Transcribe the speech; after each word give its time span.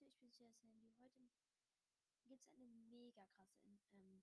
Leute, 0.00 0.12
ich 0.12 0.18
bin 0.18 0.32
sehr 0.32 0.50
Sandy. 0.54 0.90
Heute 0.98 1.28
gibt 2.26 2.40
es 2.40 2.48
eine 2.54 2.70
mega 2.88 3.26
krasse 3.26 3.68
ähm, 3.92 4.22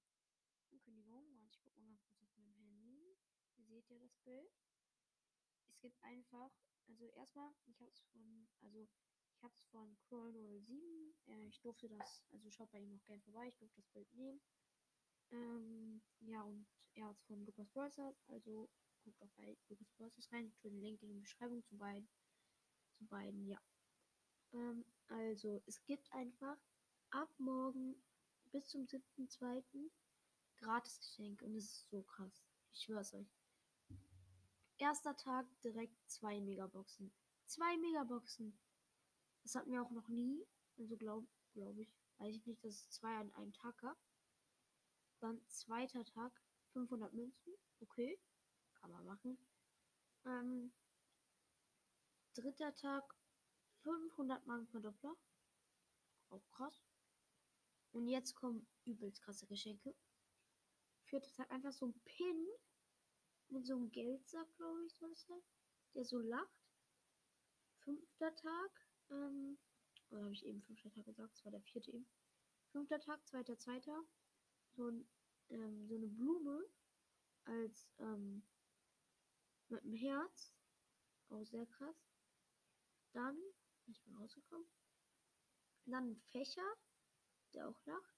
Ankündigung. 0.71 1.29
Und 1.35 1.45
ich 1.45 1.59
gucke 1.59 1.79
mal 1.81 1.95
kurz 1.97 2.19
auf 2.23 2.35
meinem 2.35 2.55
Handy. 2.55 3.15
Ihr 3.57 3.65
seht 3.65 3.87
ja 3.87 3.99
das 3.99 4.17
Bild. 4.25 4.51
Es 5.67 5.79
gibt 5.79 6.01
einfach, 6.03 6.51
also 6.87 7.11
erstmal, 7.11 7.53
ich 7.67 7.79
habe 7.79 7.91
es 7.91 8.01
von, 8.11 8.47
also 8.61 8.79
ich 8.79 8.97
habe 9.43 9.53
es 9.53 9.65
von 9.65 9.95
Crawl 9.99 10.33
07. 10.33 11.13
Äh, 11.27 11.45
ich 11.45 11.59
durfte 11.61 11.87
das, 11.87 12.23
also 12.31 12.49
schaut 12.49 12.71
bei 12.71 12.79
ihm 12.79 12.95
auch 12.95 13.05
gerne 13.05 13.21
vorbei. 13.21 13.47
Ich 13.47 13.57
durfte 13.57 13.79
das 13.79 13.89
Bild 13.89 14.11
nehmen. 14.15 14.41
Ähm, 15.29 16.01
ja, 16.21 16.41
und 16.41 16.65
er 16.95 17.05
hat 17.05 17.17
es 17.17 17.23
von 17.25 17.45
Lukas 17.45 17.69
Brawlers, 17.69 18.23
also 18.29 18.67
guckt 19.03 19.21
auch 19.21 19.31
bei 19.35 19.55
Lukas 19.69 19.91
Brawlers 19.91 20.31
rein. 20.31 20.47
Ich 20.47 20.57
tue 20.57 20.71
den 20.71 20.81
Link 20.81 21.03
in 21.03 21.09
die 21.09 21.19
Beschreibung 21.19 21.63
zu 21.65 21.77
beiden. 21.77 22.09
Zu 22.97 23.05
beiden, 23.05 23.45
ja. 23.45 23.61
Ähm, 24.57 24.85
also, 25.07 25.61
es 25.67 25.83
gibt 25.85 26.11
einfach 26.11 26.57
ab 27.11 27.29
morgen 27.37 27.95
bis 28.51 28.67
zum 28.69 28.85
7.2. 28.85 29.91
gratis 30.57 30.99
Geschenke 30.99 31.45
und 31.45 31.55
es 31.55 31.65
ist 31.65 31.89
so 31.89 32.01
krass. 32.01 32.43
Ich 32.71 32.81
schwör's 32.81 33.13
euch. 33.13 33.37
Erster 34.77 35.15
Tag 35.15 35.45
direkt 35.61 35.95
zwei 36.09 36.41
Megaboxen. 36.41 37.11
Zwei 37.45 37.77
Megaboxen. 37.77 38.59
Das 39.43 39.55
hatten 39.55 39.71
wir 39.71 39.81
auch 39.81 39.91
noch 39.91 40.07
nie. 40.07 40.45
Also 40.77 40.97
glaube 40.97 41.27
glaub 41.53 41.77
ich. 41.77 41.95
Weiß 42.17 42.35
ich 42.35 42.45
nicht, 42.45 42.63
dass 42.63 42.73
es 42.73 42.89
zwei 42.89 43.15
an 43.17 43.31
einem 43.33 43.53
Tag 43.53 43.77
gab. 43.77 43.97
Dann 45.19 45.41
zweiter 45.47 46.03
Tag 46.05 46.41
500 46.73 47.13
Münzen. 47.13 47.53
Okay. 47.79 48.19
Kann 48.75 48.91
man 48.91 49.05
machen. 49.05 49.37
Ähm, 50.25 50.73
dritter 52.33 52.73
Tag 52.75 53.15
500 53.87 54.45
Markenverdoppler. 54.45 55.15
Auch 56.29 56.45
krass. 56.49 56.85
Und 57.91 58.07
jetzt 58.07 58.35
kommen 58.35 58.67
übelst 58.83 59.21
krasse 59.21 59.47
Geschenke. 59.47 59.95
Vierter 61.05 61.31
Tag 61.31 61.49
einfach 61.51 61.71
so 61.71 61.87
ein 61.87 62.01
Pin 62.03 62.47
mit 63.47 63.65
so 63.65 63.75
einem 63.75 63.89
Geldsack, 63.91 64.53
glaube 64.57 64.85
ich, 64.85 64.93
soll 64.93 65.11
es 65.11 65.25
sein, 65.25 65.41
der 65.93 66.03
so 66.03 66.19
lacht. 66.19 66.67
Fünfter 67.79 68.35
Tag, 68.35 68.87
ähm, 69.09 69.57
oder 70.09 70.23
habe 70.23 70.33
ich 70.33 70.45
eben 70.45 70.61
fünfter 70.63 70.91
Tag 70.91 71.05
gesagt? 71.05 71.31
Das 71.33 71.45
war 71.45 71.51
der 71.53 71.61
vierte 71.61 71.91
eben. 71.91 72.05
Fünfter 72.71 72.99
Tag, 72.99 73.25
zweiter, 73.25 73.57
zweiter. 73.57 74.03
So, 74.75 74.89
ein, 74.89 75.09
ähm, 75.49 75.87
so 75.87 75.95
eine 75.95 76.07
Blume 76.07 76.61
als 77.45 77.89
ähm, 77.99 78.43
mit 79.69 79.81
einem 79.81 79.93
Herz. 79.93 80.53
Auch 81.29 81.45
sehr 81.45 81.65
krass. 81.65 82.05
Dann 83.13 83.37
ich 83.87 84.03
bin 84.03 84.15
rausgekommen. 84.15 84.67
Dann 85.85 86.11
ein 86.11 86.21
Fächer, 86.31 86.75
der 87.53 87.69
auch 87.69 87.85
lacht. 87.85 88.15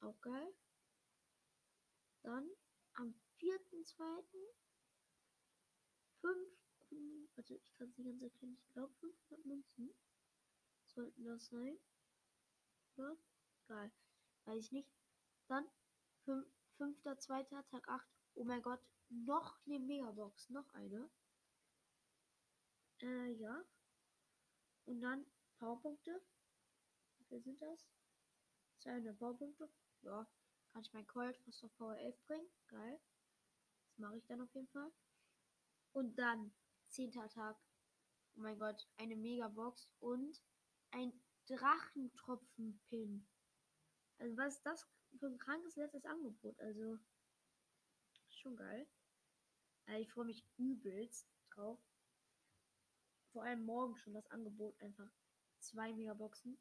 Auch 0.00 0.20
geil. 0.20 0.54
Dann 2.22 2.50
am 2.94 3.14
4.2. 3.38 4.24
5, 6.20 7.36
warte, 7.36 7.54
ich 7.54 7.74
kann 7.74 7.88
es 7.88 7.98
nicht 7.98 8.06
ganz 8.06 8.22
erkennen, 8.22 8.56
ich 8.58 8.72
glaube 8.72 8.94
500 8.94 9.44
Münzen 9.44 9.94
sollten 10.86 11.24
das 11.24 11.46
sein. 11.48 11.78
Oder? 12.96 13.16
Egal, 13.64 13.92
weiß 14.44 14.64
ich 14.64 14.72
nicht. 14.72 14.90
Dann 15.48 15.66
5.2. 16.26 17.64
Tag 17.70 17.88
8. 17.88 18.08
Oh 18.34 18.44
mein 18.44 18.62
Gott, 18.62 18.80
noch 19.10 19.58
eine 19.66 19.78
Megabox, 19.80 20.48
noch 20.50 20.72
eine. 20.74 21.10
Äh, 23.02 23.32
ja. 23.32 23.64
Und 24.86 25.00
dann 25.00 25.26
Powerpunkte. 25.58 26.22
Wie 27.18 27.24
viel 27.24 27.40
sind 27.42 27.60
das? 27.60 27.88
200 28.80 29.18
Powerpunkte. 29.18 29.70
Ja, 30.02 30.28
kann 30.70 30.82
ich 30.82 30.92
mein 30.92 31.06
Colt 31.06 31.36
fast 31.38 31.64
auf 31.64 31.74
Power 31.76 31.96
11 31.96 32.22
bringen. 32.26 32.48
Geil. 32.68 33.00
Das 33.86 33.98
mache 33.98 34.16
ich 34.16 34.26
dann 34.26 34.40
auf 34.40 34.54
jeden 34.54 34.68
Fall. 34.68 34.92
Und 35.92 36.18
dann, 36.18 36.52
10. 36.88 37.12
Tag. 37.12 37.56
Oh 38.36 38.40
mein 38.40 38.58
Gott, 38.58 38.88
eine 38.96 39.16
Megabox 39.16 39.88
und 40.00 40.42
ein 40.90 41.12
Drachentropfen-Pin. 41.46 43.26
Also 44.18 44.36
was 44.36 44.56
ist 44.56 44.66
das 44.66 44.86
für 45.18 45.26
ein 45.26 45.38
krankes 45.38 45.76
letztes 45.76 46.04
Angebot? 46.04 46.58
Also, 46.60 46.98
schon 48.28 48.56
geil. 48.56 48.88
Also 49.86 50.00
ich 50.00 50.10
freue 50.10 50.24
mich 50.24 50.44
übelst 50.56 51.28
drauf 51.50 51.78
vor 53.34 53.42
allem 53.42 53.64
morgen 53.64 53.96
schon 53.96 54.14
das 54.14 54.30
Angebot 54.30 54.80
einfach 54.80 55.10
zwei 55.58 55.92
Megaboxen. 55.92 56.56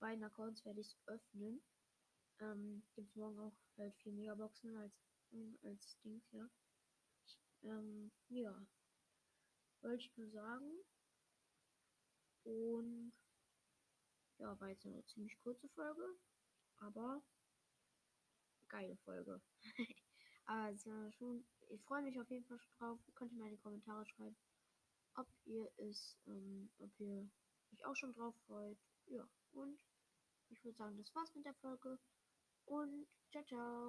Beiden 0.00 0.24
Accounts 0.24 0.64
werde 0.64 0.80
ich 0.80 0.96
öffnen. 1.06 1.62
Ähm, 2.40 2.82
Gibt 2.94 3.10
es 3.10 3.16
morgen 3.16 3.38
auch 3.38 3.54
halt 3.76 3.94
vier 3.98 4.12
Megaboxen 4.12 4.76
als, 4.78 4.94
als 5.62 6.00
Dings, 6.00 6.24
ja. 6.32 6.48
Ähm, 7.62 8.10
ja. 8.30 8.66
Wollte 9.82 10.02
ich 10.02 10.16
nur 10.16 10.30
sagen. 10.30 10.72
Und 12.44 13.12
ja, 14.38 14.58
war 14.58 14.70
jetzt 14.70 14.86
eine 14.86 15.04
ziemlich 15.04 15.38
kurze 15.40 15.68
Folge. 15.68 16.18
Aber 16.78 17.22
geile 18.68 18.96
Folge. 19.04 19.42
also 20.46 21.10
schon, 21.12 21.46
ich 21.68 21.82
freue 21.82 22.02
mich 22.02 22.18
auf 22.18 22.30
jeden 22.30 22.46
Fall 22.46 22.58
schon 22.58 22.72
drauf. 22.78 22.98
Könnt 23.14 23.32
ihr 23.32 23.38
mal 23.38 23.48
in 23.48 23.56
die 23.56 23.60
Kommentare 23.62 24.06
schreiben 24.06 24.36
ob 25.16 25.26
ihr 25.44 25.70
es, 25.76 26.16
ähm, 26.26 26.70
ob 26.78 26.90
ihr 26.98 27.28
euch 27.72 27.84
auch 27.84 27.96
schon 27.96 28.12
drauf 28.12 28.34
freut. 28.46 28.78
Ja, 29.06 29.26
und 29.52 29.80
ich 30.48 30.64
würde 30.64 30.76
sagen, 30.76 30.96
das 30.98 31.14
war's 31.14 31.34
mit 31.34 31.44
der 31.44 31.54
Folge. 31.54 31.98
Und 32.66 33.06
ciao, 33.30 33.44
ciao. 33.44 33.88